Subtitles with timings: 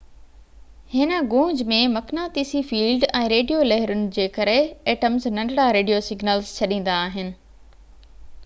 [0.93, 4.55] هن گونج ۾ مقناطيسي فيلڊ ۽ ريڊيو لهرون جي ڪري
[4.93, 7.31] ايٽمز ننڍڙا ريڊيو سگنلز ڇڏيندا آهن